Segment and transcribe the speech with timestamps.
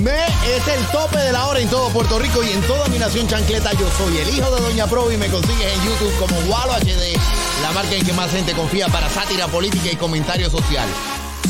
[0.00, 2.98] Me es el tope de la hora en todo Puerto Rico y en toda mi
[2.98, 3.72] nación chancleta.
[3.72, 7.18] Yo soy el hijo de Doña Pro y me consigues en YouTube como Walo HD,
[7.62, 10.88] la marca en que más gente confía para sátira política y comentario social.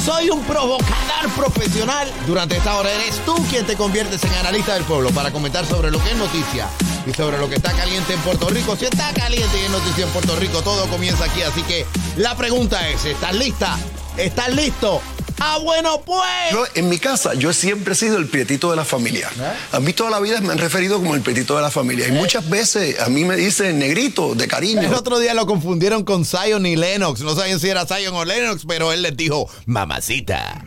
[0.05, 2.10] Soy un provocador profesional.
[2.27, 5.91] Durante esta hora eres tú quien te conviertes en analista del pueblo para comentar sobre
[5.91, 6.69] lo que es noticia
[7.06, 8.77] y sobre lo que está caliente en Puerto Rico.
[8.77, 11.42] Si está caliente y es noticia en Puerto Rico, todo comienza aquí.
[11.42, 11.86] Así que
[12.16, 13.78] la pregunta es, ¿estás lista?
[14.16, 15.00] ¿Estás listo?
[15.45, 16.23] Ah, bueno, pues.
[16.52, 19.28] Yo, en mi casa, yo siempre he sido el prietito de la familia.
[19.37, 19.52] ¿Eh?
[19.73, 22.06] A mí toda la vida me han referido como el prietito de la familia.
[22.06, 24.83] Y muchas veces a mí me dicen negrito, de cariño.
[24.83, 27.22] El otro día lo confundieron con Zion y Lennox.
[27.22, 30.64] No sabían si era Zion o Lennox, pero él les dijo, mamacita.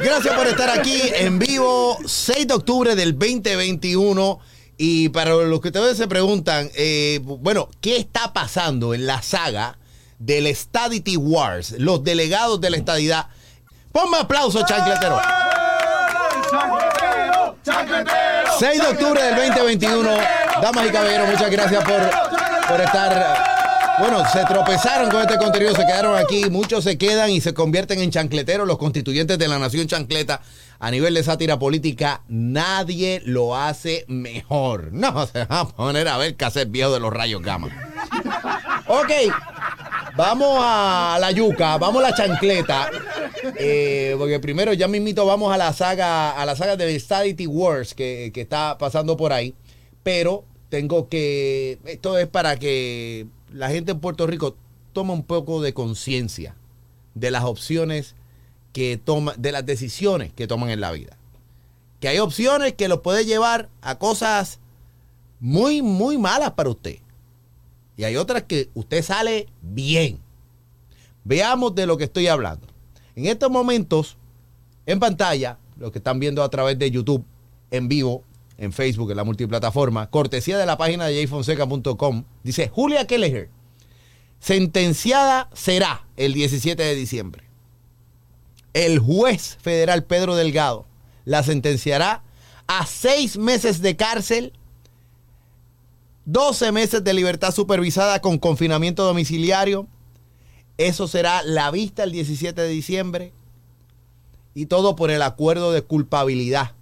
[0.00, 4.40] Gracias por estar aquí en vivo, 6 de octubre del 2021.
[4.78, 9.76] Y para los que ustedes se preguntan, eh, bueno, ¿qué está pasando en la saga
[10.24, 11.74] del Stadity Wars?
[11.78, 13.26] Los delegados de la estadidad.
[13.92, 15.20] Ponme aplauso, chancletero.
[18.58, 20.10] 6 de octubre del 2021.
[20.62, 23.52] Damas y caballeros, muchas gracias por, por estar.
[23.98, 26.48] Bueno, se tropezaron con este contenido, se quedaron aquí.
[26.50, 30.40] Muchos se quedan y se convierten en chancleteros, los constituyentes de la nación chancleta.
[30.78, 34.92] A nivel de sátira política, nadie lo hace mejor.
[34.92, 37.68] No, se va a poner a ver cassette viejo de los rayos gamma.
[38.88, 39.10] Ok,
[40.16, 42.90] vamos a la yuca, vamos a la chancleta.
[43.58, 47.94] Eh, porque primero ya mismito vamos a la saga, a la saga de Stadity Wars
[47.94, 49.54] que, que está pasando por ahí.
[50.02, 51.78] Pero tengo que.
[51.84, 54.56] Esto es para que la gente en Puerto Rico
[54.92, 56.56] tome un poco de conciencia
[57.14, 58.14] de las opciones
[58.72, 61.16] que toman, de las decisiones que toman en la vida.
[62.00, 64.58] Que hay opciones que los puede llevar a cosas
[65.40, 66.98] muy, muy malas para usted.
[68.02, 70.18] Y hay otras que usted sale bien.
[71.22, 72.66] Veamos de lo que estoy hablando.
[73.14, 74.16] En estos momentos,
[74.86, 77.24] en pantalla, los que están viendo a través de YouTube,
[77.70, 78.24] en vivo,
[78.58, 83.50] en Facebook, en la multiplataforma, cortesía de la página de jfonseca.com, dice Julia Kelleher,
[84.40, 87.44] sentenciada será el 17 de diciembre.
[88.72, 90.86] El juez federal Pedro Delgado
[91.24, 92.24] la sentenciará
[92.66, 94.54] a seis meses de cárcel,
[96.24, 99.86] 12 meses de libertad supervisada con confinamiento domiciliario.
[100.78, 103.32] Eso será la vista el 17 de diciembre.
[104.54, 106.72] Y todo por el acuerdo de culpabilidad,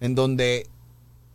[0.00, 0.66] en donde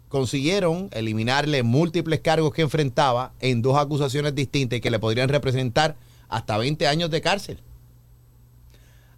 [0.08, 5.96] consiguieron eliminarle múltiples cargos que enfrentaba en dos acusaciones distintas y que le podrían representar
[6.30, 7.60] hasta 20 años de cárcel.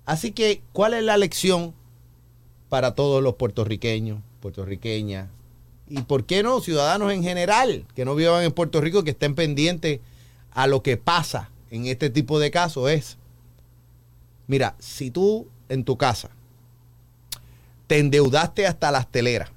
[0.06, 1.74] Así que, ¿cuál es la lección
[2.70, 5.30] para todos los puertorriqueños, puertorriqueñas?
[5.88, 9.36] Y por qué no, ciudadanos en general que no vivan en Puerto Rico, que estén
[9.36, 10.00] pendientes
[10.52, 12.90] a lo que pasa en este tipo de casos?
[12.90, 13.18] Es,
[14.48, 16.30] mira, si tú en tu casa
[17.88, 19.50] te endeudaste hasta las teleras,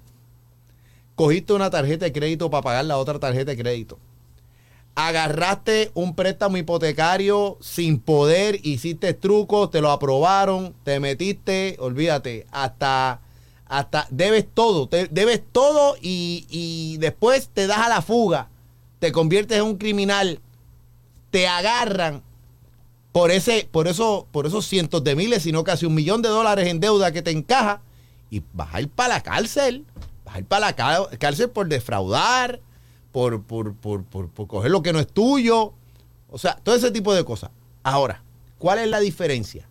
[1.14, 3.98] cogiste una tarjeta de crédito para pagar la otra tarjeta de crédito,
[4.94, 13.20] agarraste un préstamo hipotecario sin poder, hiciste trucos, te lo aprobaron, te metiste, olvídate, hasta,
[13.68, 18.48] hasta debes todo, debes todo y, y después te das a la fuga,
[18.98, 20.40] te conviertes en un criminal,
[21.30, 22.22] te agarran
[23.12, 26.68] por ese, por eso, por esos cientos de miles, sino casi un millón de dólares
[26.68, 27.80] en deuda que te encaja
[28.30, 29.84] y vas a ir para la cárcel,
[30.24, 32.60] vas a ir para la cá- cárcel por defraudar,
[33.12, 35.72] por, por, por, por coger lo que no es tuyo.
[36.30, 37.50] O sea, todo ese tipo de cosas.
[37.82, 38.22] Ahora,
[38.58, 39.67] ¿cuál es la diferencia?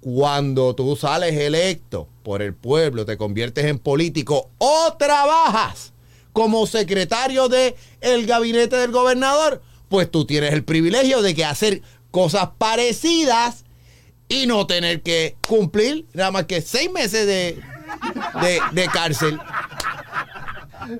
[0.00, 5.92] Cuando tú sales electo por el pueblo, te conviertes en político o trabajas
[6.32, 11.82] como secretario de el gabinete del gobernador, pues tú tienes el privilegio de que hacer
[12.10, 13.64] cosas parecidas
[14.28, 17.60] y no tener que cumplir nada más que seis meses de,
[18.42, 19.38] de, de cárcel.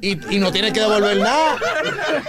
[0.00, 1.59] Y, no tienes que devolver nada.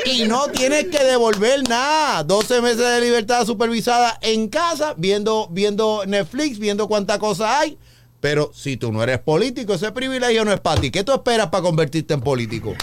[0.06, 2.24] Y no tienes que devolver nada.
[2.24, 7.77] 12 meses de libertad supervisada en casa, viendo, viendo Netflix, viendo cuánta cosa hay.
[8.19, 10.92] Pero si tú no eres político, ese privilegio no es para ti.
[10.92, 12.75] ¿Qué tú esperas para convertirte en político?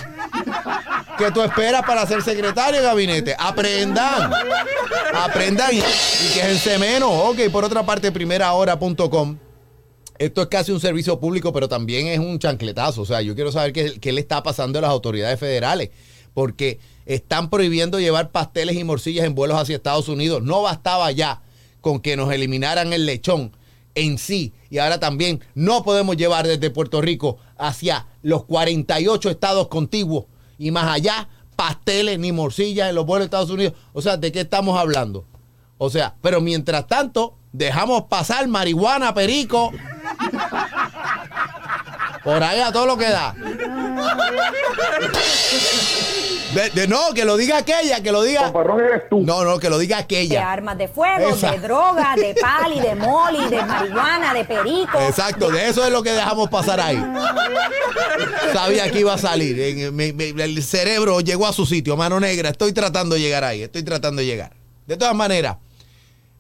[1.19, 3.37] que tú esperas para ser secretario de gabinete.
[3.39, 4.33] Aprendan.
[5.15, 7.11] Aprendan y, y quéjense menos.
[7.11, 9.39] Ok, por otra parte, primerahora.com.
[10.19, 13.03] Esto es casi un servicio público, pero también es un chancletazo.
[13.03, 15.91] O sea, yo quiero saber qué, qué le está pasando a las autoridades federales.
[16.35, 20.43] Porque están prohibiendo llevar pasteles y morcillas en vuelos hacia Estados Unidos.
[20.43, 21.43] No bastaba ya
[21.81, 23.53] con que nos eliminaran el lechón
[23.95, 24.53] en sí.
[24.71, 30.25] Y ahora también no podemos llevar desde Puerto Rico hacia los 48 estados contiguos
[30.59, 33.75] y más allá pasteles ni morcillas en los vuelos de Estados Unidos.
[33.93, 35.25] O sea, ¿de qué estamos hablando?
[35.79, 39.73] O sea, pero mientras tanto, dejamos pasar marihuana, perico.
[42.23, 43.35] Por ahí a todo lo que da.
[46.55, 48.43] De, de- no, que lo diga aquella, que lo diga.
[48.45, 49.21] Fanfarrón eres tú.
[49.25, 50.51] No, no, que lo diga de aquella.
[50.53, 51.51] armas de fuego, Esa.
[51.51, 54.99] de droga, de pali, de moli, de marihuana, de perico.
[55.01, 57.03] Exacto, de eso es lo que dejamos pasar ahí.
[58.53, 59.59] Sabía que iba a salir.
[59.59, 62.51] El cerebro llegó a su sitio, mano negra.
[62.51, 64.53] Estoy tratando de llegar ahí, estoy tratando de llegar.
[64.87, 65.57] De todas maneras,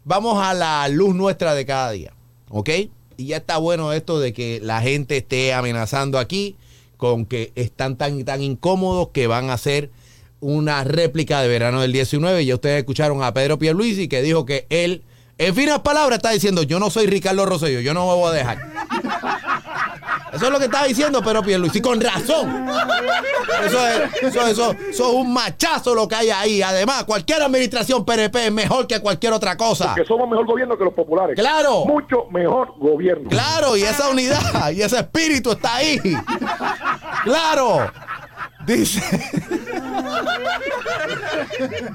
[0.05, 2.13] vamos a la luz nuestra de cada día,
[2.51, 2.71] ¿ok?
[3.17, 6.57] Y ya está bueno esto de que la gente esté amenazando aquí
[6.97, 9.91] con que están tan, tan incómodos que van a hacer
[10.41, 12.45] una réplica de verano del 19.
[12.45, 15.03] Ya ustedes escucharon a Pedro Pierluisi que dijo que él,
[15.39, 18.33] en finas palabras, está diciendo, yo no soy Ricardo Rosselló, yo no me voy a
[18.33, 18.59] dejar.
[20.35, 22.69] Eso es lo que estaba diciendo Pedro Pierluisi, con razón.
[23.65, 26.63] Eso es, eso, eso, eso es un machazo lo que hay ahí.
[26.63, 29.95] Además, cualquier administración PRP es mejor que cualquier otra cosa.
[29.95, 31.39] Que somos mejor gobierno que los populares.
[31.39, 31.85] Claro.
[31.85, 33.29] Mucho mejor gobierno.
[33.31, 35.99] Claro, y esa unidad y ese espíritu está ahí.
[37.25, 37.91] Claro.
[38.67, 39.03] Dice.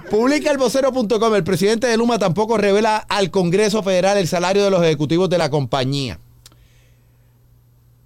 [0.10, 1.36] Publica el vocero.com.
[1.36, 5.38] El presidente de Luma tampoco revela al Congreso Federal el salario de los ejecutivos de
[5.38, 6.20] la compañía.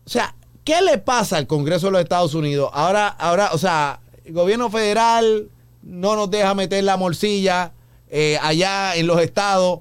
[0.05, 2.69] O sea, ¿qué le pasa al Congreso de los Estados Unidos?
[2.73, 5.49] Ahora, ahora, o sea, el gobierno federal
[5.81, 7.73] no nos deja meter la morcilla
[8.09, 9.79] eh, allá en los estados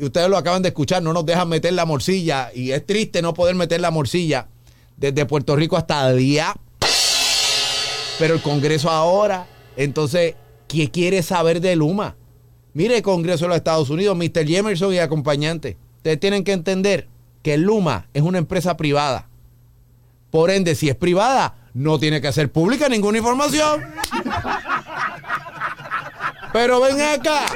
[0.00, 3.20] y ustedes lo acaban de escuchar, no nos dejan meter la morcilla y es triste
[3.20, 4.48] no poder meter la morcilla
[4.96, 6.54] desde Puerto Rico hasta allá.
[8.18, 9.46] Pero el Congreso ahora,
[9.76, 10.34] entonces,
[10.68, 12.16] ¿qué quiere saber de Luma?
[12.72, 14.46] Mire el Congreso de los Estados Unidos, Mr.
[14.46, 15.76] Jemerson y acompañante.
[15.96, 17.08] Ustedes tienen que entender
[17.42, 19.28] que Luma es una empresa privada.
[20.30, 23.84] Por ende, si es privada, no tiene que ser pública ninguna información.
[26.52, 27.46] Pero ven acá.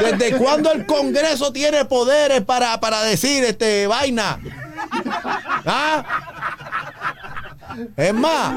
[0.00, 4.38] ¿Desde cuándo el Congreso tiene poderes para, para decir este vaina?
[5.66, 6.35] ¿Ah?
[7.96, 8.54] Es más,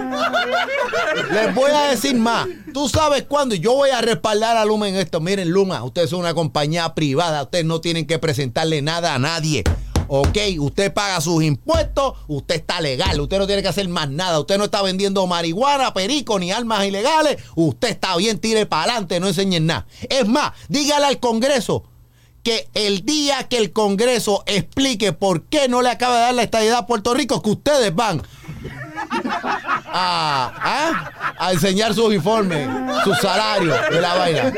[1.31, 2.47] les voy a decir más.
[2.73, 5.19] Tú sabes cuándo yo voy a respaldar a Luma en esto.
[5.19, 7.43] Miren, Luma, ustedes son una compañía privada.
[7.43, 9.63] Ustedes no tienen que presentarle nada a nadie.
[10.11, 14.39] Ok, usted paga sus impuestos, usted está legal, usted no tiene que hacer más nada,
[14.39, 19.19] usted no está vendiendo marihuana, perico ni armas ilegales, usted está bien, tire para adelante,
[19.19, 19.85] no enseñen nada.
[20.09, 21.83] Es más, dígale al Congreso
[22.41, 26.43] que el día que el Congreso explique por qué no le acaba de dar la
[26.43, 28.23] estadidad a Puerto Rico, que ustedes van
[29.91, 31.35] a, ¿ah?
[31.37, 32.67] a enseñar sus informes,
[33.03, 34.53] sus salarios de la vaina.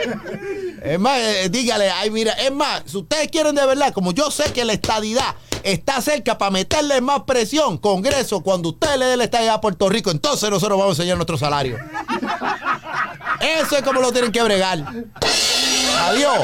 [0.84, 4.32] Es más, eh, dígale, ay, mira, es más, si ustedes quieren de verdad, como yo
[4.32, 9.18] sé que la estadidad está cerca para meterle más presión, Congreso, cuando usted le dé
[9.18, 11.78] la estadidad a Puerto Rico, entonces nosotros vamos a enseñar nuestro salario.
[13.40, 14.84] Eso es como lo tienen que bregar.
[16.00, 16.40] Adiós.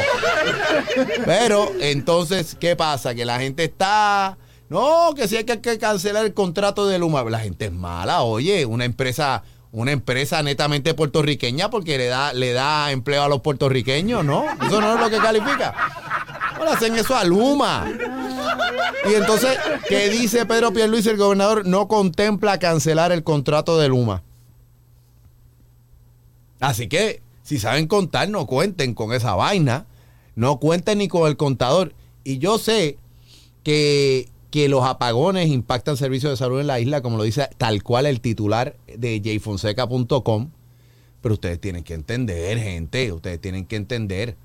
[1.25, 3.16] Pero entonces, ¿qué pasa?
[3.16, 4.37] Que la gente está.
[4.69, 7.24] No, que sí hay que, que cancelar el contrato de Luma.
[7.24, 12.54] La gente es mala, oye, una empresa, una empresa netamente puertorriqueña porque le da, le
[12.54, 14.45] da empleo a los puertorriqueños, ¿no?
[14.66, 15.74] Eso no es lo que califica.
[16.57, 17.90] No le hacen eso a Luma.
[19.09, 19.57] Y entonces,
[19.88, 21.66] ¿qué dice Pedro Pierluisi, el gobernador?
[21.66, 24.24] No contempla cancelar el contrato de Luma.
[26.59, 29.86] Así que, si saben contar, no cuenten con esa vaina.
[30.36, 31.94] No cuenten ni con el contador.
[32.24, 32.97] Y yo sé
[33.64, 37.83] que, que los apagones impactan servicios de salud en la isla, como lo dice tal
[37.83, 40.51] cual el titular de jfonseca.com.
[41.21, 43.11] Pero ustedes tienen que entender, gente.
[43.11, 44.37] Ustedes tienen que entender.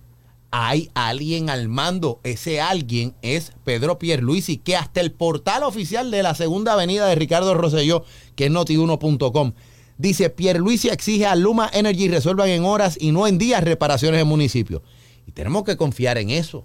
[0.50, 2.20] Hay alguien al mando.
[2.24, 7.14] Ese alguien es Pedro Pierluisi, que hasta el portal oficial de la segunda avenida de
[7.14, 8.04] Ricardo Rosselló,
[8.34, 9.52] que es noti1.com,
[9.98, 14.28] dice Pierluisi exige a Luma Energy resuelvan en horas y no en días reparaciones en
[14.28, 14.82] municipios.
[15.26, 16.64] Y tenemos que confiar en eso.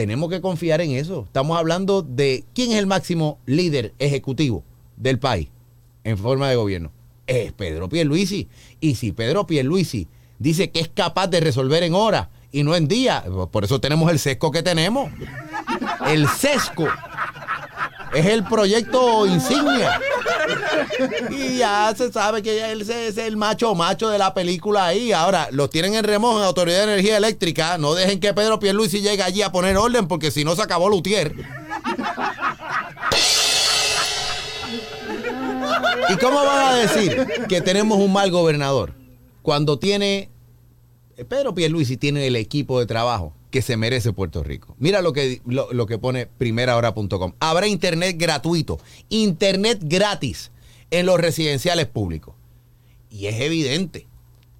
[0.00, 1.24] Tenemos que confiar en eso.
[1.26, 4.64] Estamos hablando de quién es el máximo líder ejecutivo
[4.96, 5.48] del país
[6.04, 6.90] en forma de gobierno.
[7.26, 8.48] Es Pedro Pierluisi.
[8.80, 12.88] Y si Pedro Pierluisi dice que es capaz de resolver en horas y no en
[12.88, 15.12] días, por eso tenemos el sesco que tenemos.
[16.06, 16.88] El sesco
[18.14, 20.00] es el proyecto insignia
[21.30, 25.12] Y ya se sabe que él es el macho macho de la película ahí.
[25.12, 27.78] Ahora, los tienen en remojo en Autoridad de Energía Eléctrica.
[27.78, 30.88] No dejen que Pedro Pierluisi llegue allí a poner orden porque si no se acabó
[30.88, 31.34] Lutier.
[36.08, 38.94] ¿Y cómo van a decir que tenemos un mal gobernador?
[39.42, 40.28] Cuando tiene
[41.28, 44.76] Pedro Pierluisi tiene el equipo de trabajo que se merece Puerto Rico.
[44.78, 47.32] Mira lo que, lo, que pone primerahora.com.
[47.40, 48.78] Habrá internet gratuito,
[49.08, 50.50] internet gratis
[50.90, 52.34] en los residenciales públicos.
[53.10, 54.06] Y es evidente,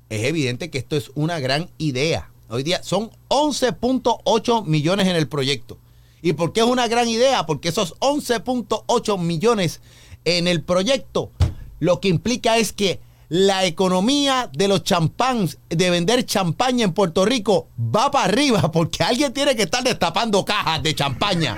[0.09, 2.31] es evidente que esto es una gran idea.
[2.49, 5.79] Hoy día son 11.8 millones en el proyecto.
[6.21, 7.47] ¿Y por qué es una gran idea?
[7.47, 9.81] Porque esos 11.8 millones
[10.25, 11.31] en el proyecto
[11.79, 17.25] lo que implica es que la economía de los champáns, de vender champaña en Puerto
[17.25, 21.57] Rico, va para arriba porque alguien tiene que estar destapando cajas de champaña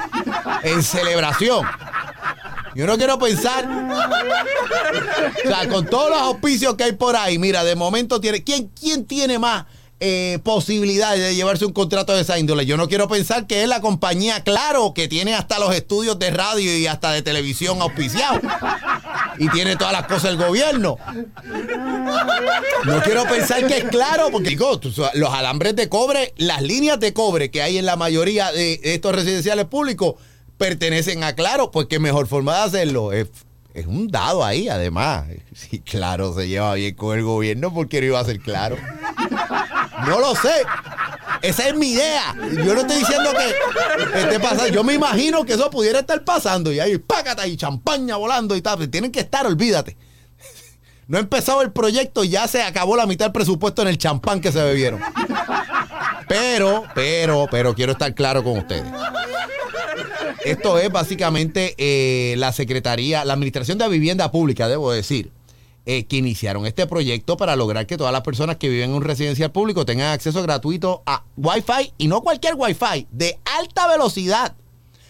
[0.62, 1.66] en celebración.
[2.74, 3.66] Yo no quiero pensar.
[5.44, 8.44] O sea, con todos los auspicios que hay por ahí, mira, de momento tiene.
[8.44, 9.64] ¿Quién, quién tiene más
[10.04, 12.66] eh, posibilidades de llevarse un contrato de esa índole?
[12.66, 16.32] Yo no quiero pensar que es la compañía Claro, que tiene hasta los estudios de
[16.32, 18.40] radio y hasta de televisión auspiciados.
[19.38, 20.96] Y tiene todas las cosas del gobierno.
[22.84, 24.80] No quiero pensar que es claro, porque digo,
[25.14, 29.14] los alambres de cobre, las líneas de cobre que hay en la mayoría de estos
[29.14, 30.16] residenciales públicos
[30.62, 33.12] pertenecen a Claro, pues qué mejor forma de hacerlo.
[33.12, 33.28] Es,
[33.86, 35.26] un dado ahí, además.
[35.54, 38.76] Si Claro se lleva bien con el gobierno, ¿por qué no iba a ser Claro?
[40.06, 40.62] No lo sé.
[41.42, 42.34] Esa es mi idea.
[42.64, 44.68] Yo no estoy diciendo que esté pasando.
[44.68, 46.72] Yo me imagino que eso pudiera estar pasando.
[46.72, 48.88] Y ahí, págata y champaña volando y tal.
[48.88, 49.96] Tienen que estar, olvídate.
[51.08, 54.40] No ha empezado el proyecto ya se acabó la mitad del presupuesto en el champán
[54.40, 55.00] que se bebieron.
[56.28, 58.84] Pero, pero, pero quiero estar claro con ustedes.
[60.44, 65.30] Esto es básicamente eh, la Secretaría, la Administración de Vivienda Pública, debo decir,
[65.84, 69.02] eh, que iniciaron este proyecto para lograr que todas las personas que viven en un
[69.02, 74.54] residencial público tengan acceso gratuito a Wi-Fi y no cualquier Wi-Fi, de alta velocidad.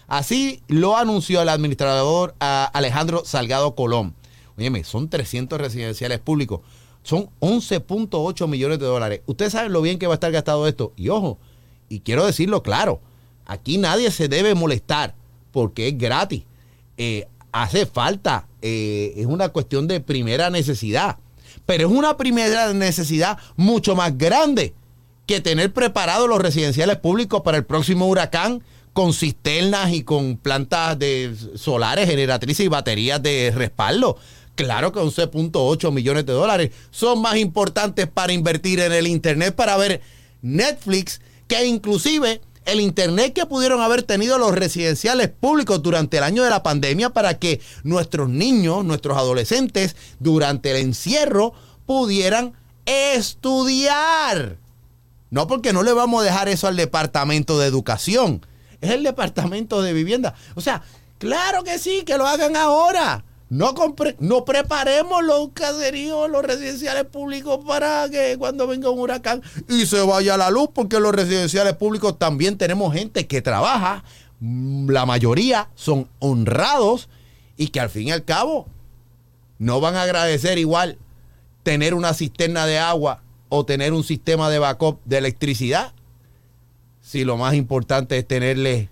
[0.09, 4.14] Así lo anunció el administrador Alejandro Salgado Colón.
[4.59, 6.61] Óyeme, son 300 residenciales públicos.
[7.02, 9.23] Son 11.8 millones de dólares.
[9.26, 10.93] Ustedes saben lo bien que va a estar gastado esto.
[10.97, 11.38] Y ojo,
[11.88, 13.00] y quiero decirlo claro,
[13.45, 15.14] aquí nadie se debe molestar
[15.50, 16.45] porque es gratis.
[16.97, 21.18] Eh, hace falta, eh, es una cuestión de primera necesidad.
[21.66, 24.75] Pero es una primera necesidad mucho más grande
[25.26, 30.99] que tener preparados los residenciales públicos para el próximo huracán con cisternas y con plantas
[30.99, 34.18] de solares, generatrices y baterías de respaldo.
[34.54, 39.76] Claro que 11.8 millones de dólares son más importantes para invertir en el Internet, para
[39.76, 40.02] ver
[40.42, 46.42] Netflix, que inclusive el Internet que pudieron haber tenido los residenciales públicos durante el año
[46.45, 51.54] de la pandemia para que nuestros niños, nuestros adolescentes, durante el encierro
[51.87, 52.54] pudieran
[52.87, 54.57] estudiar.
[55.31, 58.47] No porque no le vamos a dejar eso al Departamento de Educación,
[58.81, 60.35] es el Departamento de Vivienda.
[60.54, 60.83] O sea,
[61.19, 63.25] claro que sí, que lo hagan ahora.
[63.52, 69.42] No, compre- no preparemos los caseríos, los residenciales públicos para que cuando venga un huracán
[69.68, 74.04] y se vaya la luz, porque los residenciales públicos también tenemos gente que trabaja,
[74.40, 77.11] mm, la mayoría son honrados
[77.59, 78.68] y que al fin y al cabo
[79.59, 80.97] no van a agradecer igual
[81.62, 85.92] tener una cisterna de agua o tener un sistema de backup de electricidad
[87.02, 88.88] si lo más importante es tenerle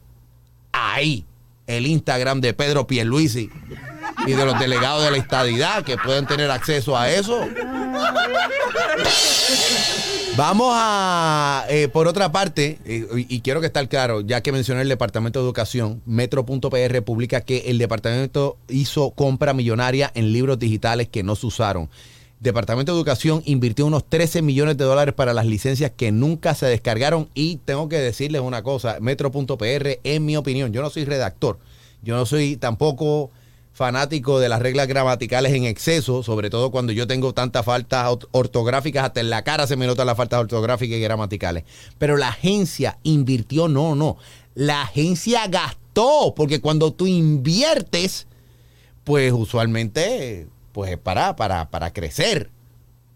[0.72, 1.24] ahí
[1.66, 3.48] el Instagram de Pedro Pierluisi
[4.26, 7.46] y de los delegados de la estadidad que pueden tener acceso a eso.
[10.36, 14.82] Vamos a, eh, por otra parte, eh, y, quiero que estar claro, ya que mencioné
[14.82, 21.08] el Departamento de Educación, Metro.pr publica que el departamento hizo compra millonaria en libros digitales
[21.08, 21.90] que no se usaron.
[22.38, 26.64] Departamento de Educación invirtió unos 13 millones de dólares para las licencias que nunca se
[26.66, 31.58] descargaron y tengo que decirles una cosa, Metro.pr, en mi opinión, yo no soy redactor,
[32.02, 33.30] yo no soy tampoco
[33.80, 38.28] fanático de las reglas gramaticales en exceso, sobre todo cuando yo tengo tantas faltas ort-
[38.30, 41.64] ortográficas, hasta en la cara se me notan las faltas ortográficas y gramaticales.
[41.96, 44.18] Pero la agencia invirtió, no, no.
[44.54, 48.26] La agencia gastó, porque cuando tú inviertes,
[49.04, 52.50] pues usualmente pues es para, para, para crecer.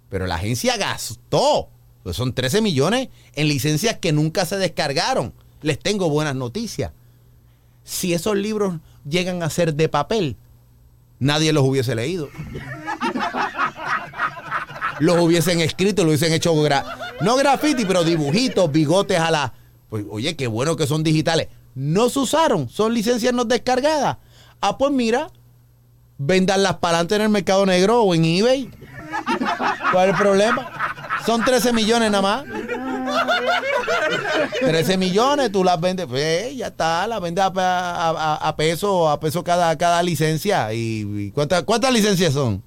[0.09, 1.68] Pero la agencia gastó.
[2.02, 5.35] Pues son 13 millones en licencias que nunca se descargaron.
[5.61, 6.92] Les tengo buenas noticias.
[7.83, 10.38] Si esos libros llegan a ser de papel,
[11.25, 12.28] nadie los hubiese leído.
[15.00, 16.85] Los hubiesen escrito, lo hubiesen hecho, gra-
[17.21, 19.52] no graffiti, pero dibujitos, bigotes a la...
[19.88, 21.49] Pues, oye, qué bueno que son digitales.
[21.75, 24.19] No se usaron, son licencias no descargadas.
[24.61, 25.28] Ah, pues mira,
[26.16, 28.71] Vendanlas para adelante en el mercado negro o en eBay.
[29.90, 30.71] ¿Cuál es el problema?
[31.26, 32.45] Son 13 millones nada más.
[34.61, 39.42] 13 millones, tú las vendes, pues ya está, las vendes a, a- peso, a peso
[39.44, 40.73] cada, cada licencia.
[40.73, 42.62] ¿Y, y cuántas, cuántas licencias son?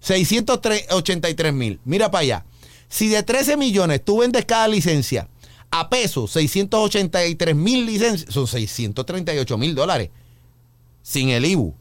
[0.00, 1.80] 683 mil.
[1.84, 2.44] Mira para allá.
[2.88, 5.28] Si de 13 millones tú vendes cada licencia
[5.70, 10.10] a peso, 683 mil licencias, son 638 mil dólares.
[11.02, 11.74] Sin el IBU.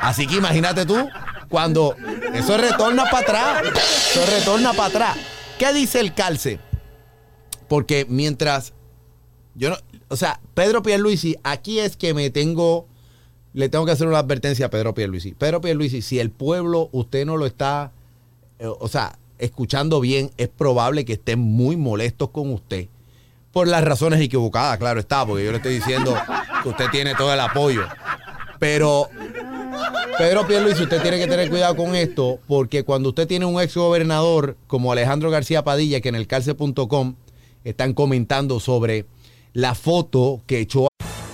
[0.00, 1.08] Así que imagínate tú,
[1.48, 1.96] cuando
[2.34, 3.18] eso retorna para
[3.58, 3.62] atrás,
[4.10, 5.16] eso retorna para atrás.
[5.60, 6.58] ¿Qué dice el calce?
[7.68, 8.72] Porque mientras
[9.54, 9.76] yo no,
[10.08, 12.88] o sea, Pedro Pierluisi, aquí es que me tengo,
[13.52, 15.32] le tengo que hacer una advertencia a Pedro Pierluisi.
[15.32, 17.92] Pedro Pierluisi, si el pueblo usted no lo está,
[18.58, 22.88] eh, o sea, escuchando bien, es probable que estén muy molestos con usted.
[23.52, 26.16] Por las razones equivocadas, claro está, porque yo le estoy diciendo
[26.62, 27.82] que usted tiene todo el apoyo.
[28.58, 29.10] Pero
[30.18, 33.74] Pedro Pierluisi, usted tiene que tener cuidado con esto, porque cuando usted tiene un ex
[33.74, 37.14] gobernador como Alejandro García Padilla, que en el calce.com
[37.64, 39.06] están comentando sobre
[39.52, 40.90] la foto que echó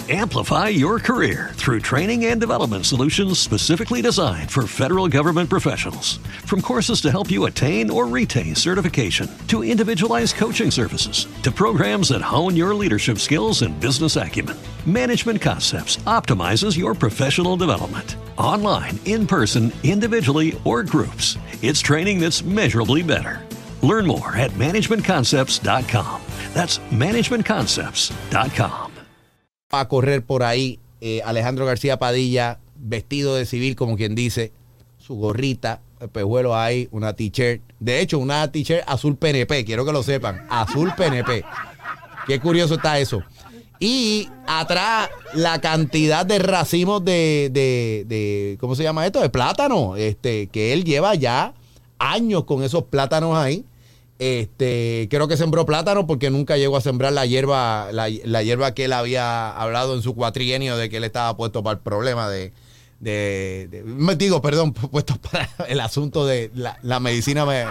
[0.09, 6.19] Amplify your career through training and development solutions specifically designed for federal government professionals.
[6.45, 12.11] From courses to help you attain or retain certification, to individualized coaching services, to programs
[12.11, 18.17] that hone your leadership skills and business acumen, Management Concepts optimizes your professional development.
[18.39, 23.43] Online, in person, individually, or groups, it's training that's measurably better.
[23.83, 26.23] Learn more at managementconcepts.com.
[26.55, 28.87] That's managementconcepts.com.
[29.73, 34.53] a correr por ahí eh, Alejandro García Padilla, vestido de civil, como quien dice,
[34.99, 37.63] su gorrita, el pejuelo ahí, una t-shirt.
[37.81, 41.45] De hecho, una t-shirt azul PNP, quiero que lo sepan, azul PNP.
[42.27, 43.23] Qué curioso está eso.
[43.79, 49.21] Y atrás la cantidad de racimos de, de, de- ¿cómo se llama esto?
[49.21, 51.53] De plátano, este, que él lleva ya
[51.99, 53.65] años con esos plátanos ahí.
[54.19, 58.73] Este, creo que sembró plátano porque nunca llegó a sembrar la hierba, la, la hierba
[58.73, 62.31] que él había hablado en su cuatrienio de que él estaba puesto para el problema
[62.31, 62.55] de,
[62.99, 67.67] de, me digo, perdón, puesto para el asunto de la, la medicina, me-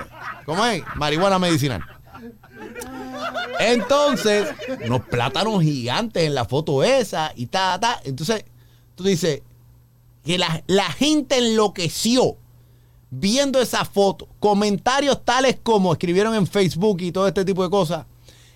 [0.45, 0.83] ¿cómo es?
[0.97, 1.81] Marihuana medicinal.
[3.59, 4.47] Entonces,
[4.85, 8.01] unos plátanos gigantes en la foto esa y ta, ta.
[8.03, 8.45] Entonces,
[8.95, 9.41] tú dices
[10.23, 12.37] que la, la gente enloqueció
[13.09, 14.27] viendo esa foto.
[14.39, 18.05] Comentarios tales como escribieron en Facebook y todo este tipo de cosas.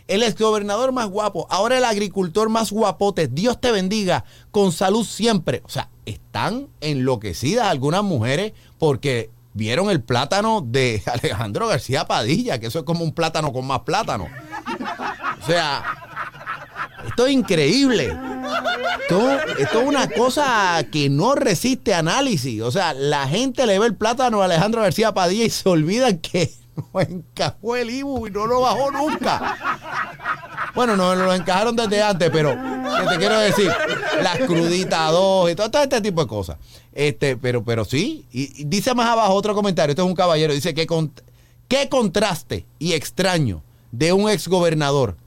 [0.07, 3.27] El exgobernador más guapo, ahora el agricultor más guapote.
[3.27, 5.61] Dios te bendiga, con salud siempre.
[5.65, 12.67] O sea, están enloquecidas algunas mujeres porque vieron el plátano de Alejandro García Padilla, que
[12.67, 14.27] eso es como un plátano con más plátano.
[15.41, 15.83] O sea,
[17.07, 18.15] esto es increíble.
[19.01, 22.61] Esto, esto es una cosa que no resiste análisis.
[22.61, 26.19] O sea, la gente le ve el plátano a Alejandro García Padilla y se olvidan
[26.19, 26.51] que
[26.99, 29.57] encajó el Ibu y no lo bajó nunca.
[30.75, 33.71] Bueno, no lo encajaron desde antes, pero ¿qué te quiero decir?
[34.21, 36.57] Las cruditas dos y todo, este tipo de cosas.
[36.93, 38.25] Este, pero, pero sí.
[38.31, 39.91] Y, y dice más abajo otro comentario.
[39.91, 40.53] Este es un caballero.
[40.53, 41.11] Dice que con,
[41.67, 45.17] qué contraste y extraño de un exgobernador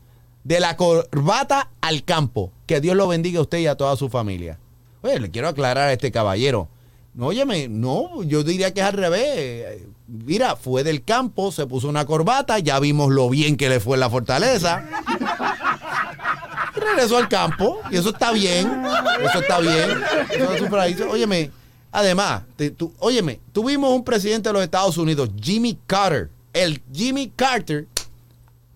[0.44, 2.52] de la corbata al campo.
[2.66, 4.58] Que Dios lo bendiga a usted y a toda su familia.
[5.02, 6.68] Oye, le quiero aclarar a este caballero.
[7.14, 9.82] No, óyeme, no, yo diría que es al revés.
[10.08, 13.96] Mira, fue del campo, se puso una corbata, ya vimos lo bien que le fue
[13.96, 14.82] en la fortaleza.
[16.74, 18.82] Regresó al campo, y eso está bien,
[19.24, 20.02] eso está bien.
[20.30, 21.10] Eso.
[21.10, 21.50] Óyeme,
[21.90, 26.30] además, te- tú- óyeme, tuvimos un presidente de los Estados Unidos, Jimmy Carter.
[26.54, 27.86] El Jimmy Carter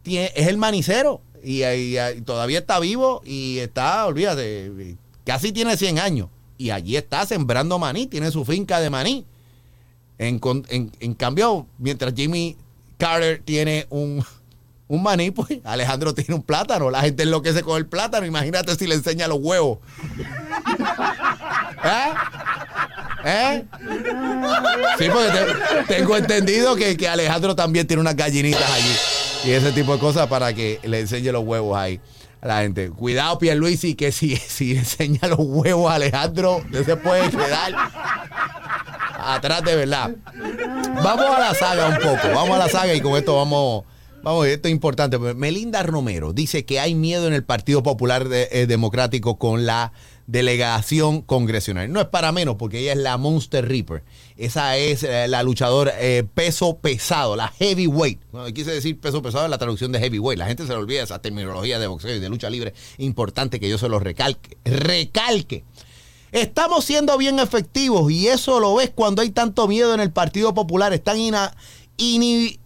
[0.03, 5.77] tiene- es el manicero y, y- y todavía está vivo y está, olvídate, casi tiene
[5.77, 6.29] 100 años.
[6.59, 9.25] Y allí está sembrando maní, tiene su finca de maní.
[10.19, 10.39] En,
[11.15, 12.57] cambio, mientras Jimmy
[12.97, 14.25] Carter tiene un,
[14.89, 16.91] un maní, pues Alejandro tiene un plátano.
[16.91, 18.25] La gente enloquece con el plátano.
[18.27, 19.79] Imagínate si le enseña los huevos.
[21.85, 22.13] ¿Eh?
[23.25, 23.65] ¿Eh?
[24.99, 28.97] Sí, porque te- tengo entendido que, que Alejandro también tiene unas gallinitas allí.
[29.45, 32.01] Y ese tipo de cosas para que le enseñe los huevos ahí
[32.47, 32.91] la gente.
[32.91, 37.75] Cuidado, Pierluisi, que si, si enseña los huevos a Alejandro, no se puede quedar
[39.19, 40.15] atrás de verdad.
[41.03, 42.29] Vamos a la saga un poco.
[42.35, 43.85] Vamos a la saga y con esto vamos.
[44.23, 45.19] Vamos, esto es importante.
[45.19, 49.93] Melinda Romero dice que hay miedo en el Partido Popular eh, Democrático con la
[50.27, 51.93] delegación congresional.
[51.93, 54.03] No es para menos, porque ella es la Monster Reaper.
[54.37, 58.21] Esa es eh, la luchadora eh, peso pesado, la heavyweight.
[58.33, 60.39] Bueno, quise decir peso pesado en la traducción de heavyweight.
[60.39, 63.69] La gente se le olvida esa terminología de boxeo y de lucha libre importante que
[63.69, 64.57] yo se lo recalque.
[64.65, 65.65] Recalque.
[66.33, 70.53] Estamos siendo bien efectivos y eso lo ves cuando hay tanto miedo en el Partido
[70.55, 70.93] Popular.
[70.93, 71.55] Están ina-
[71.97, 72.59] ini-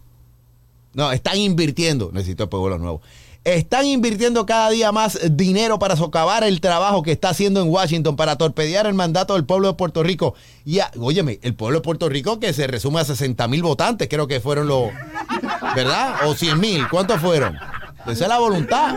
[0.93, 2.09] no, están invirtiendo.
[2.11, 3.01] Necesito pueblo nuevo.
[3.43, 8.15] Están invirtiendo cada día más dinero para socavar el trabajo que está haciendo en Washington,
[8.15, 10.35] para torpedear el mandato del pueblo de Puerto Rico.
[10.63, 14.07] Y, a- óyeme, el pueblo de Puerto Rico que se resume a 60 mil votantes,
[14.09, 14.89] creo que fueron los,
[15.75, 16.27] ¿verdad?
[16.27, 17.57] O 100 mil, ¿cuántos fueron?
[18.05, 18.95] Esa es la voluntad.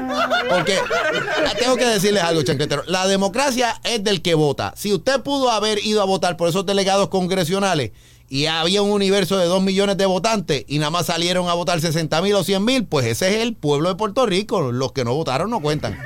[0.51, 2.83] Porque ah, tengo que decirles algo, chanquetero.
[2.87, 4.75] La democracia es del que vota.
[4.77, 7.93] Si usted pudo haber ido a votar por esos delegados congresionales
[8.35, 11.81] y había un universo de 2 millones de votantes y nada más salieron a votar
[11.81, 14.73] 60 mil o 100 mil, pues ese es el pueblo de Puerto Rico.
[14.73, 15.97] Los que no votaron no cuentan.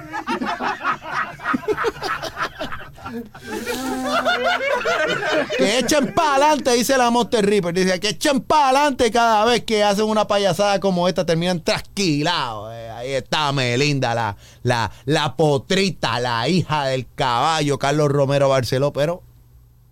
[5.56, 7.72] Que echen para adelante, dice la Monster Reaper.
[7.72, 12.74] Dice que echen para adelante cada vez que hacen una payasada como esta, terminan trasquilados.
[12.74, 18.92] Eh, ahí está Melinda, la, la, la potrita, la hija del caballo, Carlos Romero Barceló.
[18.92, 19.22] Pero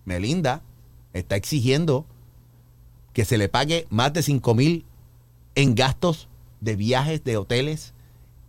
[0.05, 0.61] Melinda
[1.14, 2.05] está exigiendo
[3.17, 4.85] que se le pague más de 5 mil
[5.55, 6.29] en gastos
[6.61, 7.95] de viajes, de hoteles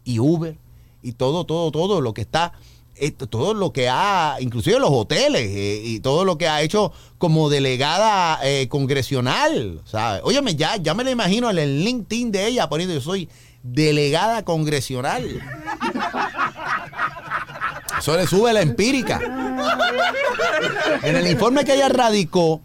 [0.04, 0.58] y Uber
[1.02, 2.52] y todo, todo, todo lo que está,
[2.96, 6.92] esto, todo lo que ha, inclusive los hoteles eh, y todo lo que ha hecho
[7.18, 9.80] como delegada eh, congresional.
[9.86, 10.20] ¿sabes?
[10.26, 13.30] Óyeme, ya, ya me lo imagino en el LinkedIn de ella poniendo yo soy
[13.64, 15.42] delegada congresional.
[18.00, 19.22] Eso le sube la empírica.
[21.04, 22.60] En el informe que ella radicó,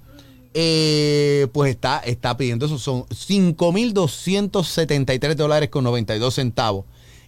[0.55, 6.85] eh, pues está, está pidiendo eso, son 5.273 dólares con 92 centavos.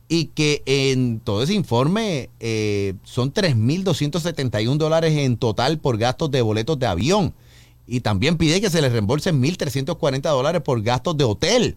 [0.07, 6.43] Y que en todo ese informe eh, son 3.271 dólares en total por gastos de
[6.43, 7.33] boletos de avión.
[7.87, 11.77] Y también pide que se le reembolsen 1.340 dólares por gastos de hotel.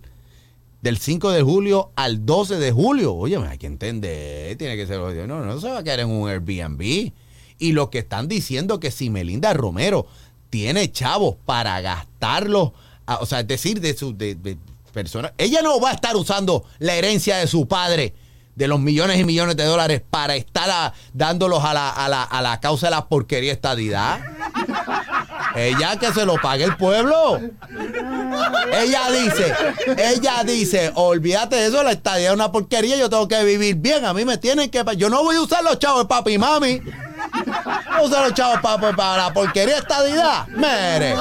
[0.81, 3.15] Del 5 de julio al 12 de julio.
[3.15, 4.99] Oye, hay que entender, tiene que ser.
[5.27, 7.13] No, no se va a quedar en un Airbnb.
[7.59, 10.05] Y lo que están diciendo que si Melinda Romero
[10.49, 12.71] tiene chavos para gastarlos,
[13.05, 14.57] o sea, es decir, de su de, de
[14.93, 18.13] personas, ella no va a estar usando la herencia de su padre
[18.55, 22.41] de los millones y millones de dólares para estar dándolos a la, a, la, a
[22.41, 24.19] la causa de la porquería estadidad.
[25.55, 27.39] Ella que se lo pague el pueblo.
[28.73, 29.53] Ella dice,
[29.97, 34.05] ella dice, olvídate de eso, la estadía es una porquería, yo tengo que vivir bien,
[34.05, 34.83] a mí me tienen que...
[34.97, 36.81] Yo no voy a usar los chavos de papi y mami.
[37.45, 40.47] Voy a usar los chavos pa- pa- para, la porquería estadidad.
[40.49, 41.15] Mere.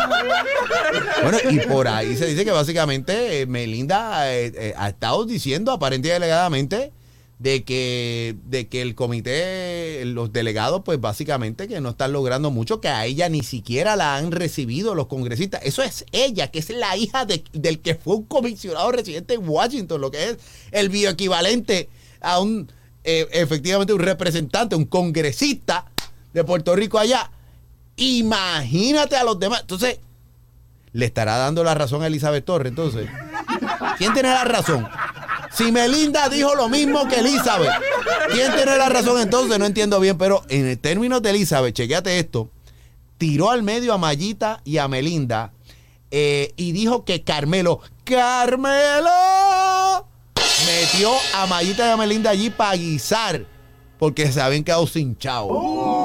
[1.23, 5.73] Bueno, y por ahí se dice que básicamente eh, Melinda eh, eh, ha estado diciendo,
[5.73, 6.93] aparentemente y delegadamente,
[7.39, 12.81] de que, de que el comité, los delegados, pues básicamente que no están logrando mucho,
[12.81, 15.61] que a ella ni siquiera la han recibido los congresistas.
[15.65, 19.47] Eso es ella, que es la hija de- del que fue un comisionado residente en
[19.49, 20.37] Washington, lo que es
[20.73, 21.89] el bioequivalente
[22.21, 22.71] a un,
[23.05, 25.87] eh, efectivamente, un representante, un congresista
[26.37, 27.31] de Puerto Rico allá.
[27.97, 29.63] Imagínate a los demás.
[29.63, 30.01] Entonces,
[30.93, 33.09] le estará dando la razón a Elizabeth Torres, entonces.
[33.97, 34.87] ¿Quién tiene la razón?
[35.51, 37.71] Si Melinda dijo lo mismo que Elizabeth,
[38.31, 39.59] ¿quién tiene la razón entonces?
[39.59, 42.51] No entiendo bien, pero en el términos de Elizabeth, chequeate esto,
[43.17, 45.53] tiró al medio a Mayita y a Melinda
[46.11, 49.09] eh, y dijo que Carmelo, Carmelo,
[50.67, 53.47] metió a Mayita y a Melinda allí para guisar
[53.99, 55.96] porque se habían quedado sin chavo.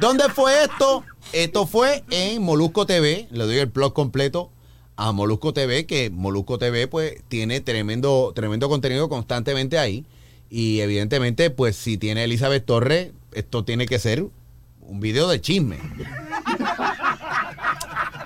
[0.00, 1.04] ¿Dónde fue esto?
[1.32, 3.28] Esto fue en Molusco TV.
[3.30, 4.50] Le doy el blog completo
[4.96, 10.06] a Molusco TV, que Molusco TV pues tiene tremendo, tremendo contenido constantemente ahí.
[10.48, 14.26] Y evidentemente, pues si tiene Elizabeth Torres, esto tiene que ser
[14.80, 15.78] un video de chisme.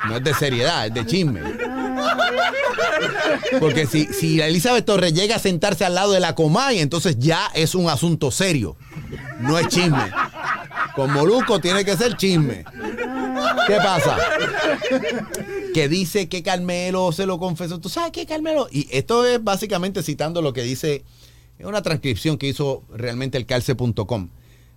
[0.08, 1.40] No es de seriedad, es de chisme.
[3.58, 7.50] Porque si, si Elizabeth Torres llega a sentarse al lado de la Comay, entonces ya
[7.54, 8.76] es un asunto serio.
[9.40, 10.12] No es chisme.
[10.96, 12.64] Con Molusco tiene que ser chisme.
[13.66, 14.16] ¿Qué pasa?
[15.74, 17.78] Que dice que Carmelo se lo confesó.
[17.78, 18.66] ¿Tú sabes qué, Carmelo?
[18.70, 21.04] Y esto es básicamente citando lo que dice,
[21.58, 24.30] es una transcripción que hizo realmente el calce.com.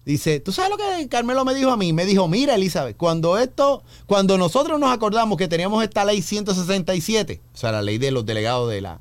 [0.06, 1.94] Dice, ¿tú sabes lo que Carmelo me dijo a mí?
[1.94, 7.42] Me dijo, mira, Elizabeth, cuando esto, cuando nosotros nos acordamos que teníamos esta ley 167,
[7.54, 9.00] o sea, la ley de los delegados de la,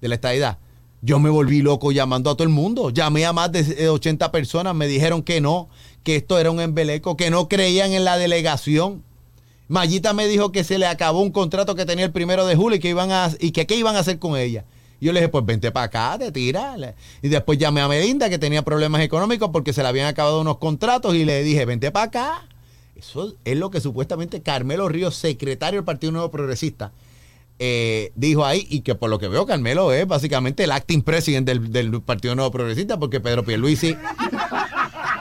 [0.00, 0.58] de la estadidad,
[1.02, 2.90] yo me volví loco llamando a todo el mundo.
[2.90, 5.68] Llamé a más de 80 personas, me dijeron que no,
[6.06, 9.02] que esto era un embeleco, que no creían en la delegación.
[9.66, 12.76] Mayita me dijo que se le acabó un contrato que tenía el primero de julio
[12.76, 14.64] y que iban a, y que qué iban a hacer con ella.
[15.00, 16.76] Yo le dije, pues vente para acá, te tira.
[17.22, 20.58] Y después llamé a Melinda, que tenía problemas económicos porque se le habían acabado unos
[20.58, 22.48] contratos, y le dije, vente para acá.
[22.94, 26.92] Eso es lo que supuestamente Carmelo Ríos, secretario del Partido Nuevo Progresista,
[27.58, 31.48] eh, dijo ahí, y que por lo que veo, Carmelo es básicamente el acting president
[31.48, 33.96] del, del Partido Nuevo Progresista, porque Pedro Pierluisi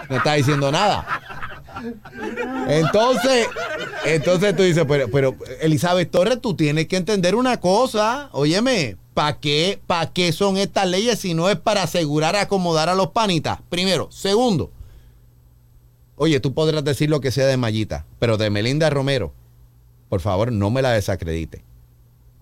[0.10, 1.06] No está diciendo nada.
[2.68, 3.48] Entonces,
[4.06, 8.30] entonces tú dices, pero, pero Elizabeth Torres, tú tienes que entender una cosa.
[8.32, 12.96] Óyeme, ¿para qué, ¿para qué son estas leyes si no es para asegurar acomodar a
[12.96, 13.60] los panitas?
[13.70, 14.10] Primero.
[14.12, 14.72] Segundo,
[16.16, 19.34] oye, tú podrás decir lo que sea de Mayita, pero de Melinda Romero,
[20.10, 21.64] por favor, no me la desacredite.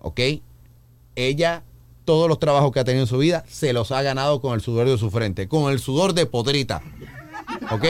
[0.00, 0.20] ¿Ok?
[1.16, 1.62] Ella,
[2.04, 4.60] todos los trabajos que ha tenido en su vida, se los ha ganado con el
[4.60, 6.82] sudor de su frente, con el sudor de podrita.
[7.70, 7.84] ¿Ok?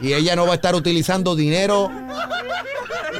[0.00, 1.90] Y ella no va a estar utilizando dinero,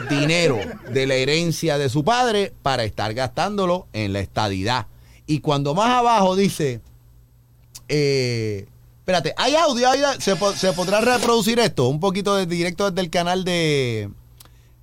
[0.08, 0.58] dinero
[0.92, 4.86] de la herencia de su padre para estar gastándolo en la estadidad.
[5.26, 6.80] Y cuando más abajo dice,
[7.88, 8.66] eh,
[9.00, 9.88] espérate, ¿hay audio?
[9.90, 11.88] ¿Hay- ¿Se, po- se podrá reproducir esto?
[11.88, 14.08] Un poquito de directo desde el canal de,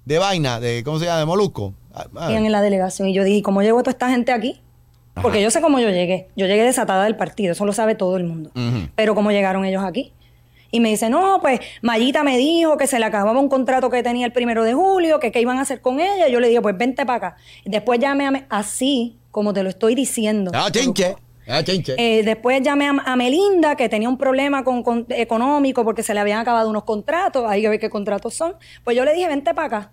[0.06, 1.20] de Vaina, de, ¿cómo se llama?
[1.20, 1.74] De Molusco.
[1.94, 2.34] Ah, ah.
[2.34, 3.08] en la delegación.
[3.08, 4.62] Y yo dije, ¿cómo llegó toda esta gente aquí?
[5.22, 6.28] Porque yo sé cómo yo llegué.
[6.36, 8.52] Yo llegué desatada del partido, eso lo sabe todo el mundo.
[8.98, 10.12] Pero ¿cómo llegaron ellos aquí?
[10.72, 14.04] Y me dice, no, pues Mayita me dijo que se le acababa un contrato que
[14.04, 16.28] tenía el primero de julio, que qué iban a hacer con ella.
[16.28, 17.38] Yo le dije, pues vente para acá.
[17.64, 18.46] Después llamé a...
[18.50, 20.52] Así, como te lo estoy diciendo.
[20.54, 21.16] Ah, chinche.
[21.48, 21.96] Ah, chinche.
[21.98, 26.14] Eh, después llamé a, a Melinda, que tenía un problema con, con- económico porque se
[26.14, 27.46] le habían acabado unos contratos.
[27.48, 28.56] Hay que ver qué contratos son.
[28.84, 29.92] Pues yo le dije, vente para acá.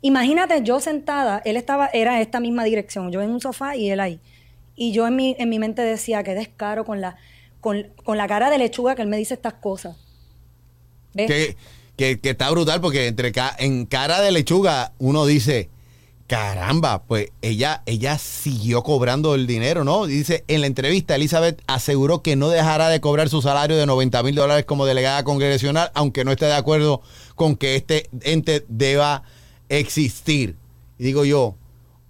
[0.00, 3.98] Imagínate yo sentada, él estaba, era esta misma dirección, yo en un sofá y él
[3.98, 4.20] ahí.
[4.76, 7.16] Y yo en mi, en mi mente decía, qué descaro con la,
[7.60, 9.96] con, con la cara de lechuga que él me dice estas cosas.
[11.14, 11.56] Que,
[11.96, 15.68] que- está brutal porque entre ca- en cara de lechuga uno dice,
[16.28, 20.06] caramba, pues ella, ella siguió cobrando el dinero, ¿no?
[20.06, 24.22] Dice, en la entrevista Elizabeth aseguró que no dejará de cobrar su salario de 90
[24.22, 27.00] mil dólares como delegada congresional, aunque no esté de acuerdo
[27.34, 29.22] con que este ente deba
[29.68, 30.54] existir.
[30.98, 31.56] Digo yo,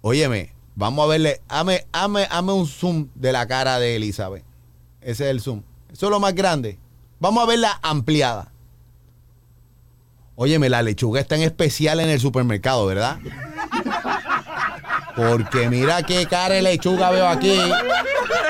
[0.01, 4.43] óyeme, vamos a verle, ame, ame, ame un zoom de la cara de Elizabeth.
[5.01, 5.63] Ese es el zoom.
[5.91, 6.77] Eso es lo más grande.
[7.19, 8.51] Vamos a verla ampliada.
[10.35, 13.19] Óyeme, la lechuga está en especial en el supermercado, ¿verdad?
[15.15, 17.59] Porque mira qué cara de lechuga veo aquí.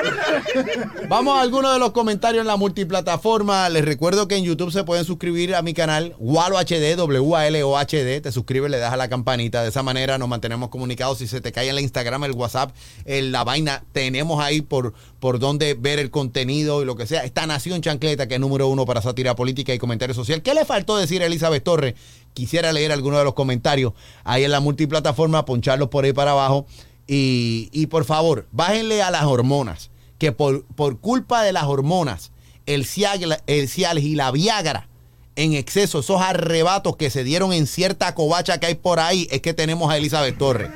[1.08, 3.68] Vamos a algunos de los comentarios en la multiplataforma.
[3.68, 8.20] Les recuerdo que en YouTube se pueden suscribir a mi canal Walo HD, W-A-L-O-H-D.
[8.20, 9.62] Te suscribes, le das a la campanita.
[9.62, 11.18] De esa manera nos mantenemos comunicados.
[11.18, 15.38] Si se te cae en la Instagram, el WhatsApp, la vaina, tenemos ahí por, por
[15.38, 17.24] donde ver el contenido y lo que sea.
[17.24, 20.42] Esta Nación Chancleta, que es número uno para sátira política y comentario social.
[20.42, 21.94] ¿Qué le faltó decir a Elizabeth Torres?
[22.34, 23.92] Quisiera leer algunos de los comentarios
[24.24, 26.66] ahí en la multiplataforma, poncharlos por ahí para abajo.
[27.12, 32.30] Y, y por favor, bájenle a las hormonas, que por, por culpa de las hormonas,
[32.66, 34.86] el Ciagra, el Cialis y la Viagra
[35.34, 39.40] en exceso, esos arrebatos que se dieron en cierta covacha que hay por ahí, es
[39.40, 40.70] que tenemos a Elizabeth Torres.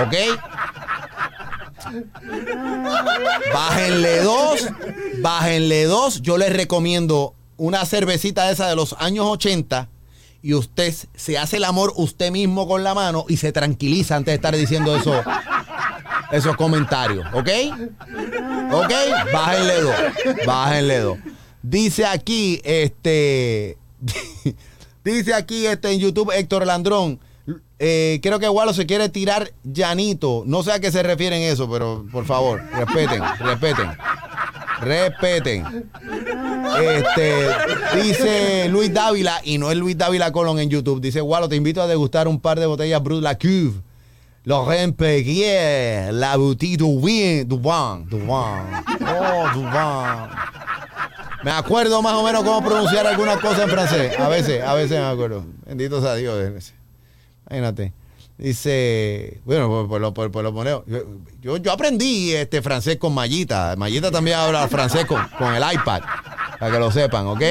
[0.00, 0.14] ¿Ok?
[3.52, 4.68] Bájenle dos,
[5.22, 6.22] bájenle dos.
[6.22, 9.88] Yo les recomiendo una cervecita esa de los años 80
[10.46, 14.30] y usted se hace el amor usted mismo con la mano y se tranquiliza antes
[14.30, 15.20] de estar diciendo eso,
[16.30, 17.48] esos comentarios, ¿ok?
[18.70, 18.92] ¿Ok?
[19.32, 19.94] Bájenle dos,
[20.46, 21.18] bájenle dos.
[21.64, 23.76] Dice aquí, este,
[25.04, 27.18] dice aquí este en YouTube Héctor Landrón,
[27.80, 30.44] eh, creo que Walo se quiere tirar llanito.
[30.46, 33.88] No sé a qué se refieren eso, pero por favor, respeten, respeten.
[34.80, 35.90] Respeten.
[36.80, 37.48] Este,
[38.02, 41.00] dice Luis Dávila, y no es Luis Dávila Colón en YouTube.
[41.00, 43.82] Dice, Walo, te invito a degustar un par de botellas Brut La Cuve.
[44.44, 48.28] Laurent Perrier, la boutique Dubin, Dubin, Dubin.
[48.28, 50.30] Oh, Dubin.
[51.42, 54.18] Me acuerdo más o menos cómo pronunciar algunas cosas en francés.
[54.18, 55.44] A veces, a veces me acuerdo.
[55.66, 56.72] Bendito sea Dios.
[57.48, 57.92] Imagínate.
[58.38, 60.84] Dice, bueno, por, por lo, por, por lo poneo.
[61.40, 63.74] Yo, yo aprendí este francés con Mayita.
[63.76, 66.02] Mayita también habla francés con, con el iPad.
[66.58, 67.42] Para que lo sepan, ¿ok?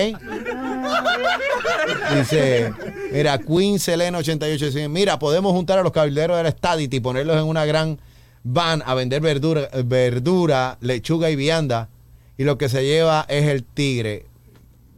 [2.15, 2.71] Dice,
[3.12, 7.38] mira, Queen Selena 88 dice, mira, podemos juntar a los cabilderos de la y ponerlos
[7.38, 8.00] en una gran
[8.43, 11.89] van a vender verdura, verdura, lechuga y vianda.
[12.38, 14.26] Y lo que se lleva es el tigre.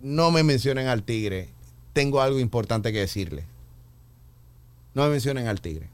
[0.02, 1.50] No me mencionen al tigre.
[1.93, 3.45] Tengo algo importante que decirles.
[4.97, 5.91] No me mencionen al tigre.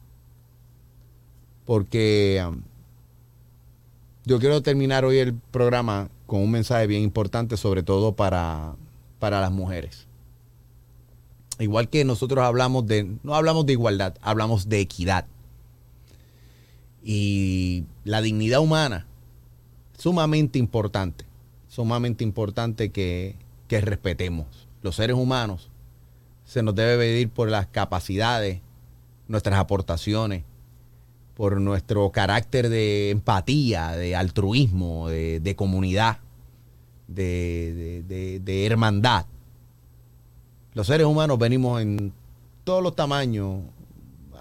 [1.66, 2.62] Porque um,
[4.24, 8.76] yo quiero terminar hoy el programa con un mensaje bien importante, sobre todo para,
[9.20, 10.08] para las mujeres.
[11.60, 15.26] Igual que nosotros hablamos de, no hablamos de igualdad, hablamos de equidad.
[17.04, 19.06] Y la dignidad humana,
[19.98, 21.26] sumamente importante,
[21.68, 23.36] sumamente importante que,
[23.68, 24.70] que respetemos.
[24.82, 25.70] Los seres humanos
[26.46, 28.62] se nos debe medir por las capacidades,
[29.28, 30.44] nuestras aportaciones,
[31.36, 36.20] por nuestro carácter de empatía, de altruismo, de, comunidad.
[37.08, 39.26] de, hermandad.
[40.74, 42.14] Los seres humanos venimos en
[42.64, 43.62] todos los tamaños.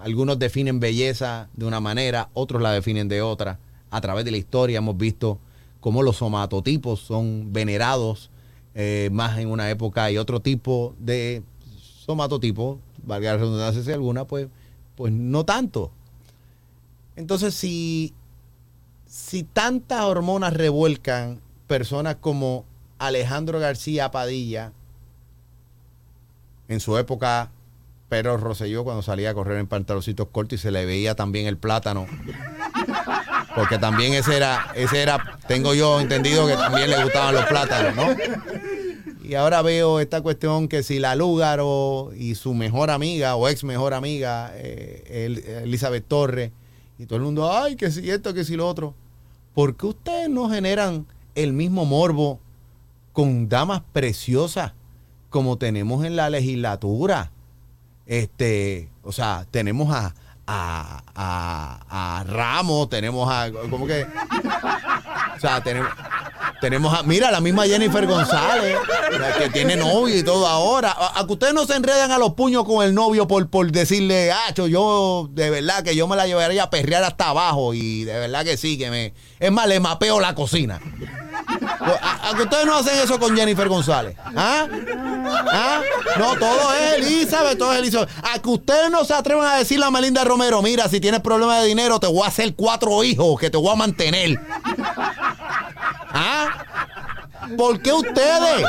[0.01, 3.59] Algunos definen belleza de una manera, otros la definen de otra.
[3.89, 5.39] A través de la historia hemos visto
[5.79, 8.31] cómo los somatotipos son venerados
[8.75, 11.43] eh, más en una época y otro tipo de
[12.05, 14.47] somatotipos, valga la redundancia si alguna, pues,
[14.95, 15.91] pues no tanto.
[17.15, 18.13] Entonces, si,
[19.05, 22.65] si tantas hormonas revuelcan personas como
[22.97, 24.71] Alejandro García Padilla,
[26.67, 27.51] en su época,
[28.09, 31.57] Pedro Rosselló, cuando salía a correr en pantaloncitos cortos y se le veía también el
[31.57, 32.07] plátano.
[33.55, 37.95] Porque también ese era, ese era, tengo yo entendido que también le gustaban los plátanos,
[37.95, 38.15] ¿no?
[39.23, 43.63] Y ahora veo esta cuestión que si la Lúgaro y su mejor amiga o ex
[43.63, 46.51] mejor amiga, eh, El- Elizabeth Torres,
[46.99, 48.93] y todo el mundo, ay, que si esto, que si lo otro.
[49.53, 52.39] ¿Por qué ustedes no generan el mismo morbo
[53.11, 54.73] con damas preciosas
[55.29, 57.31] como tenemos en la legislatura?
[58.05, 60.13] Este, o sea, tenemos a,
[60.45, 64.05] a, a, a Ramos, tenemos a, ¿cómo que?
[65.35, 65.89] O sea, tenemos,
[66.63, 68.77] tenemos a, mira, la misma Jennifer González,
[69.37, 70.95] que tiene novio y todo ahora.
[70.97, 73.69] A, a que ustedes no se enredan a los puños con el novio por, por
[73.69, 78.05] decirle, acho, yo de verdad que yo me la llevaría a perrear hasta abajo y
[78.05, 79.13] de verdad que sí, que me...
[79.41, 80.79] Es más, le mapeo la cocina.
[82.01, 84.15] A, a que ustedes no hacen eso con Jennifer González.
[84.33, 84.65] ¿Ah?
[85.51, 85.81] ¿Ah?
[86.17, 88.09] No, todo es Elizabeth, todo es Elizabeth.
[88.23, 91.61] A que ustedes no se atrevan a decirle a Melinda Romero, mira, si tienes problemas
[91.61, 94.39] de dinero, te voy a hacer cuatro hijos que te voy a mantener.
[96.13, 96.65] ¿Ah?
[97.57, 98.65] ¿Por qué ustedes?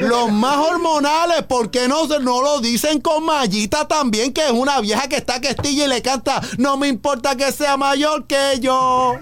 [0.00, 4.80] Los más hormonales, ¿por qué no, no lo dicen con Mayita también, que es una
[4.80, 8.58] vieja que está que estilla y le canta, no me importa que sea mayor que
[8.60, 9.16] yo?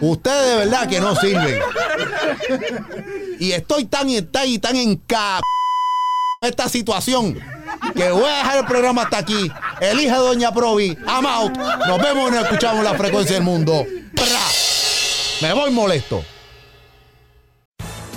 [0.00, 1.60] Ustedes de verdad que no sirven.
[3.38, 5.00] Y estoy tan y tan y tan en
[6.40, 7.38] esta situación
[7.94, 9.50] que voy a dejar el programa hasta aquí.
[9.82, 10.96] Elige a Doña Provi.
[11.08, 11.58] I'm out.
[11.88, 13.84] Nos vemos y nos escuchamos la frecuencia del mundo.
[14.14, 14.40] Pra.
[15.40, 16.24] Me voy molesto.